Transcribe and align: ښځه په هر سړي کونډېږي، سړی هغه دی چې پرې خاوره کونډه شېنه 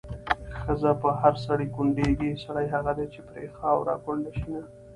ښځه 0.59 0.91
په 1.01 1.09
هر 1.21 1.33
سړي 1.45 1.67
کونډېږي، 1.75 2.31
سړی 2.45 2.65
هغه 2.75 2.91
دی 2.97 3.05
چې 3.13 3.19
پرې 3.27 3.45
خاوره 3.57 3.95
کونډه 4.03 4.31
شېنه 4.37 4.61